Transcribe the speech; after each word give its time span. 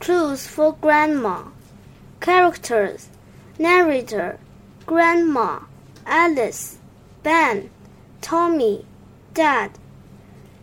Clues 0.00 0.46
for 0.46 0.72
Grandma. 0.80 1.42
Characters 2.20 3.10
Narrator 3.58 4.38
Grandma 4.86 5.60
Alice 6.06 6.78
Ben 7.22 7.68
Tommy 8.22 8.86
Dad 9.34 9.72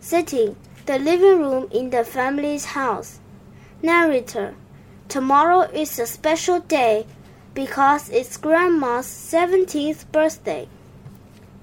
Setting 0.00 0.56
The 0.86 0.98
living 0.98 1.40
room 1.40 1.68
in 1.70 1.90
the 1.90 2.02
family's 2.02 2.64
house. 2.64 3.20
Narrator 3.82 4.54
Tomorrow 5.06 5.68
is 5.70 5.98
a 5.98 6.06
special 6.06 6.60
day 6.60 7.04
because 7.52 8.08
it's 8.08 8.38
Grandma's 8.38 9.06
17th 9.06 10.10
birthday. 10.12 10.66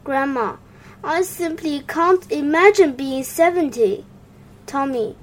Grandma 0.04 0.58
I 1.04 1.24
simply 1.24 1.80
can't 1.88 2.32
imagine 2.32 2.94
being 2.94 3.24
70. 3.24 4.05
Tommy 4.68 5.16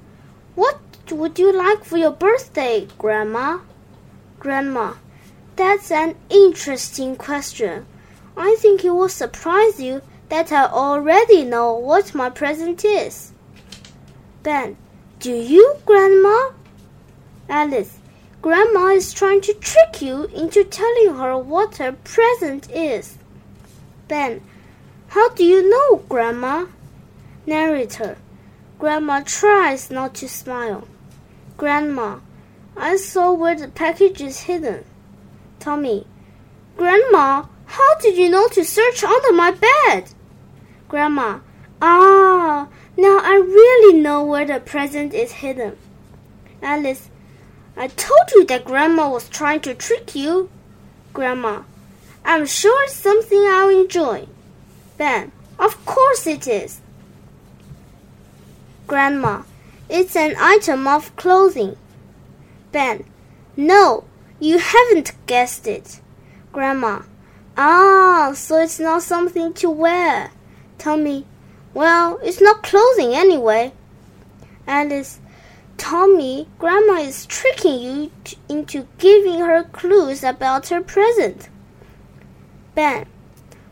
What 0.55 0.90
would 1.11 1.37
you 1.37 1.51
like 1.51 1.83
for 1.83 1.97
your 1.97 2.11
birthday, 2.11 2.87
Grandma? 2.97 3.59
Grandma, 4.39 4.93
that's 5.55 5.91
an 5.91 6.15
interesting 6.29 7.15
question. 7.15 7.85
I 8.35 8.55
think 8.59 8.83
it 8.83 8.91
will 8.91 9.09
surprise 9.09 9.79
you 9.79 10.01
that 10.29 10.51
I 10.51 10.65
already 10.65 11.43
know 11.43 11.73
what 11.73 12.15
my 12.15 12.29
present 12.29 12.85
is. 12.85 13.33
Ben, 14.43 14.77
do 15.19 15.31
you, 15.31 15.75
Grandma? 15.85 16.51
Alice, 17.49 17.99
Grandma 18.41 18.87
is 18.87 19.13
trying 19.13 19.41
to 19.41 19.53
trick 19.53 20.01
you 20.01 20.23
into 20.33 20.63
telling 20.63 21.15
her 21.15 21.37
what 21.37 21.77
her 21.77 21.91
present 21.91 22.71
is. 22.71 23.17
Ben, 24.07 24.41
how 25.09 25.29
do 25.29 25.43
you 25.43 25.69
know, 25.69 25.97
Grandma? 26.09 26.67
Narrator, 27.45 28.17
Grandma 28.79 29.21
tries 29.25 29.91
not 29.91 30.15
to 30.15 30.27
smile. 30.27 30.87
Grandma, 31.57 32.19
I 32.75 32.95
saw 32.95 33.33
where 33.33 33.55
the 33.55 33.67
package 33.67 34.21
is 34.21 34.41
hidden. 34.41 34.83
Tommy, 35.59 36.07
Grandma, 36.77 37.45
how 37.65 37.95
did 37.99 38.17
you 38.17 38.29
know 38.29 38.47
to 38.49 38.65
search 38.65 39.03
under 39.03 39.31
my 39.33 39.51
bed? 39.51 40.11
Grandma, 40.87 41.39
ah, 41.81 42.67
now 42.97 43.19
I 43.21 43.35
really 43.35 43.99
know 43.99 44.23
where 44.23 44.45
the 44.45 44.59
present 44.59 45.13
is 45.13 45.31
hidden. 45.31 45.77
Alice, 46.61 47.09
I 47.77 47.87
told 47.87 48.31
you 48.33 48.45
that 48.45 48.65
Grandma 48.65 49.09
was 49.09 49.29
trying 49.29 49.61
to 49.61 49.73
trick 49.73 50.15
you. 50.15 50.49
Grandma, 51.13 51.63
I'm 52.25 52.45
sure 52.45 52.83
it's 52.83 52.95
something 52.95 53.39
I'll 53.39 53.69
enjoy. 53.69 54.27
Ben, 54.97 55.31
of 55.57 55.85
course 55.85 56.27
it 56.27 56.47
is. 56.47 56.81
Grandma, 58.87 59.43
it's 59.91 60.15
an 60.15 60.35
item 60.39 60.87
of 60.87 61.13
clothing. 61.17 61.75
Ben, 62.71 63.03
no, 63.57 64.05
you 64.39 64.57
haven't 64.57 65.11
guessed 65.25 65.67
it. 65.67 65.99
Grandma, 66.53 67.01
ah, 67.57 68.31
so 68.33 68.61
it's 68.61 68.79
not 68.79 69.03
something 69.03 69.53
to 69.55 69.69
wear. 69.69 70.31
Tommy, 70.77 71.25
well, 71.73 72.19
it's 72.23 72.39
not 72.39 72.63
clothing 72.63 73.13
anyway. 73.13 73.73
Alice, 74.65 75.19
Tommy, 75.77 76.47
Grandma 76.57 76.93
is 77.01 77.25
tricking 77.25 77.81
you 77.81 78.11
into 78.47 78.87
giving 78.97 79.39
her 79.39 79.63
clues 79.63 80.23
about 80.23 80.69
her 80.69 80.79
present. 80.81 81.49
Ben, 82.75 83.07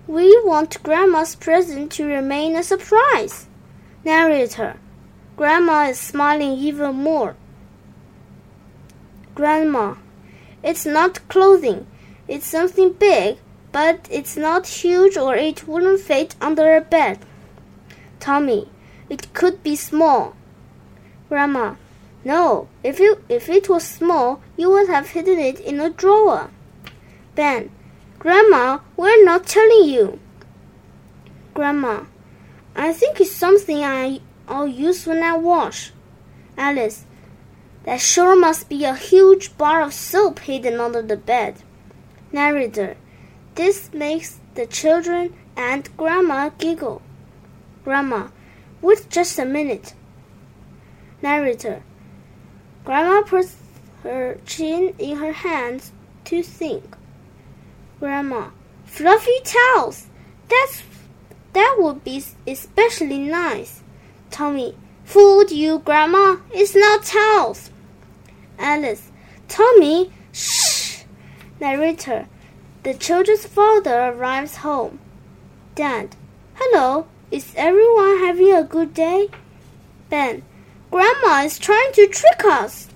we 0.05 0.37
want 0.43 0.83
Grandma's 0.83 1.35
present 1.35 1.93
to 1.93 2.05
remain 2.05 2.57
a 2.57 2.63
surprise. 2.63 3.47
Narrator, 4.03 4.75
Grandma 5.39 5.87
is 5.87 5.97
smiling 5.97 6.57
even 6.57 6.95
more. 6.95 7.37
Grandma, 9.35 9.95
it's 10.61 10.85
not 10.85 11.25
clothing. 11.29 11.87
It's 12.27 12.45
something 12.45 12.91
big, 12.91 13.37
but 13.71 14.05
it's 14.11 14.35
not 14.35 14.67
huge 14.67 15.15
or 15.15 15.37
it 15.37 15.65
wouldn't 15.65 16.01
fit 16.01 16.35
under 16.41 16.75
a 16.75 16.81
bed. 16.81 17.19
Tommy, 18.19 18.67
it 19.09 19.33
could 19.33 19.63
be 19.63 19.77
small. 19.77 20.35
Grandma, 21.29 21.75
no, 22.25 22.67
if 22.83 22.99
it, 22.99 23.23
if 23.29 23.47
it 23.47 23.69
was 23.69 23.85
small, 23.85 24.41
you 24.57 24.69
would 24.69 24.89
have 24.89 25.11
hidden 25.11 25.39
it 25.39 25.61
in 25.61 25.79
a 25.79 25.89
drawer. 25.89 26.49
Ben, 27.35 27.71
Grandma, 28.19 28.79
we're 28.97 29.23
not 29.23 29.47
telling 29.47 29.85
you. 29.85 30.19
Grandma, 31.53 32.03
I 32.75 32.91
think 32.91 33.21
it's 33.21 33.31
something 33.31 33.85
I 33.85 34.19
I'll 34.49 34.67
use 34.67 35.05
when 35.05 35.21
I 35.21 35.37
wash. 35.37 35.93
Alice, 36.57 37.05
that 37.83 38.01
sure 38.01 38.35
must 38.35 38.67
be 38.67 38.83
a 38.83 38.95
huge 38.95 39.55
bar 39.57 39.83
of 39.83 39.93
soap 39.93 40.39
hidden 40.39 40.79
under 40.79 41.03
the 41.03 41.15
bed. 41.15 41.61
Narrator, 42.31 42.97
this 43.53 43.93
makes 43.93 44.39
the 44.55 44.65
children 44.65 45.35
and 45.55 45.95
Grandma 45.95 46.49
giggle. 46.57 47.01
Grandma, 47.83 48.29
wait 48.81 49.07
just 49.09 49.37
a 49.37 49.45
minute. 49.45 49.93
Narrator, 51.21 51.83
Grandma 52.83 53.21
puts 53.21 53.55
her 54.03 54.39
chin 54.45 54.95
in 54.97 55.17
her 55.17 55.33
hands 55.33 55.91
to 56.25 56.41
think. 56.41 56.95
Grandma, 57.99 58.49
fluffy 58.85 59.39
towels. 59.43 60.07
That's 60.47 60.83
that 61.53 61.75
would 61.79 62.03
be 62.03 62.23
especially 62.47 63.19
nice. 63.19 63.83
Tommy, 64.31 64.75
fooled 65.03 65.51
you, 65.51 65.79
Grandma. 65.79 66.37
It's 66.51 66.75
not 66.75 67.03
towels. 67.03 67.71
Alice, 68.57 69.11
Tommy, 69.47 70.11
shh. 70.31 71.03
Narrator, 71.59 72.27
the 72.83 72.93
children's 72.93 73.45
father 73.45 74.09
arrives 74.09 74.57
home. 74.57 74.99
Dad, 75.75 76.15
hello. 76.55 77.07
Is 77.31 77.53
everyone 77.55 78.19
having 78.19 78.53
a 78.53 78.63
good 78.63 78.93
day? 78.93 79.29
Ben, 80.09 80.41
Grandma 80.89 81.43
is 81.43 81.59
trying 81.59 81.91
to 81.93 82.07
trick 82.07 82.43
us. 82.43 82.87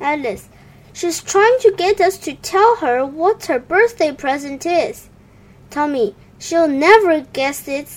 Alice, 0.00 0.48
she's 0.92 1.20
trying 1.20 1.58
to 1.60 1.74
get 1.76 2.00
us 2.00 2.18
to 2.18 2.34
tell 2.34 2.76
her 2.76 3.04
what 3.04 3.46
her 3.46 3.58
birthday 3.58 4.12
present 4.12 4.64
is. 4.64 5.08
Tommy, 5.70 6.14
she'll 6.38 6.68
never 6.68 7.22
guess 7.32 7.66
it. 7.66 7.88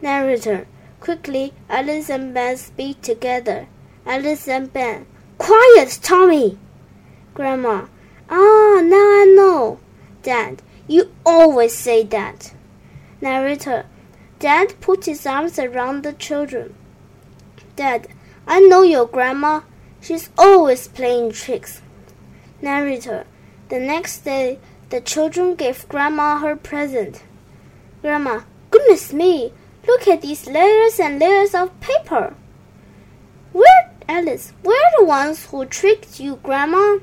Narrator, 0.00 0.68
Quickly, 1.00 1.52
Alice 1.68 2.10
and 2.10 2.32
Ben 2.34 2.56
speak 2.56 3.02
together. 3.02 3.68
Alice 4.04 4.48
and 4.48 4.72
Ben. 4.72 5.06
Quiet, 5.38 5.98
Tommy! 6.02 6.58
Grandma. 7.34 7.86
Ah, 8.30 8.80
now 8.82 8.96
I 8.96 9.32
know. 9.36 9.78
Dad, 10.22 10.62
you 10.88 11.10
always 11.24 11.76
say 11.76 12.02
that. 12.04 12.52
Narrator. 13.20 13.86
Dad 14.38 14.74
put 14.80 15.04
his 15.06 15.26
arms 15.26 15.58
around 15.58 16.02
the 16.02 16.12
children. 16.12 16.74
Dad, 17.76 18.08
I 18.46 18.60
know 18.60 18.82
your 18.82 19.06
grandma. 19.06 19.62
She's 20.00 20.30
always 20.38 20.88
playing 20.88 21.32
tricks. 21.32 21.80
Narrator. 22.62 23.26
The 23.68 23.80
next 23.80 24.20
day, 24.20 24.58
the 24.90 25.00
children 25.00 25.56
gave 25.56 25.88
Grandma 25.88 26.38
her 26.38 26.54
present. 26.54 27.22
Grandma, 28.02 28.42
goodness 28.70 29.12
me, 29.12 29.52
Look 29.86 30.08
at 30.08 30.22
these 30.22 30.46
layers 30.46 30.98
and 30.98 31.18
layers 31.18 31.54
of 31.54 31.80
paper. 31.80 32.34
We're 33.52 33.90
Alice, 34.08 34.52
we're 34.62 34.90
the 34.98 35.04
ones 35.04 35.46
who 35.46 35.64
tricked 35.64 36.20
you, 36.20 36.36
Grandma. 36.42 36.98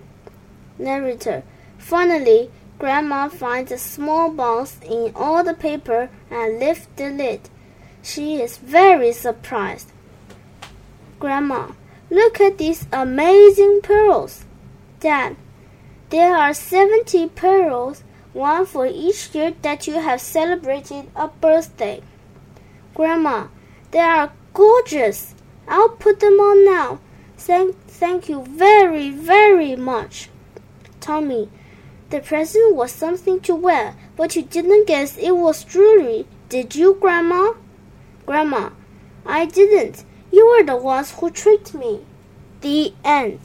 Narrator. 0.80 1.44
Finally, 1.78 2.50
Grandma 2.80 3.28
finds 3.28 3.72
a 3.72 3.78
small 3.78 4.32
box 4.32 4.80
in 4.84 5.12
all 5.16 5.44
the 5.44 5.54
paper 5.54 6.10
and 6.32 6.60
lifts 6.60 6.88
the 6.96 7.10
lid. 7.10 7.50
She 8.02 8.42
is 8.42 8.58
very 8.58 9.12
surprised. 9.12 9.92
Grandma, 11.20 11.74
look 12.10 12.40
at 12.40 12.58
these 12.58 12.88
amazing 12.92 13.82
pearls. 13.84 14.46
Dad, 15.00 15.36
there 16.10 16.36
are 16.36 16.54
70 16.54 17.30
pearls, 17.30 18.04
one 18.34 18.66
for 18.66 18.86
each 18.86 19.36
year 19.36 19.54
that 19.62 19.88
you 19.88 19.96
have 19.96 20.22
celebrated 20.22 21.10
a 21.16 21.28
birthday. 21.28 22.02
Grandma, 22.96 23.48
they 23.92 24.00
are 24.00 24.32
gorgeous. 24.54 25.34
I'll 25.68 25.90
put 25.90 26.20
them 26.20 26.40
on 26.40 26.66
now. 26.66 27.00
Thank, 27.38 27.76
thank 27.88 28.30
you 28.30 28.44
very, 28.44 29.10
very 29.10 29.76
much. 29.76 30.30
Tommy, 31.00 31.50
the 32.10 32.20
present 32.20 32.76
was 32.76 32.92
something 32.92 33.40
to 33.42 33.56
wear, 33.56 33.96
but 34.16 34.36
you 34.36 34.44
didn't 34.44 34.88
guess 34.88 35.18
it 35.18 35.36
was 35.36 35.64
jewelry, 35.64 36.26
did 36.50 36.76
you, 36.76 36.96
Grandma? 37.02 37.54
Grandma, 38.26 38.70
I 39.26 39.46
didn't. 39.46 40.06
You 40.32 40.48
were 40.48 40.64
the 40.64 40.78
ones 40.78 41.12
who 41.12 41.30
tricked 41.30 41.74
me. 41.74 42.02
The 42.62 42.94
end. 43.04 43.40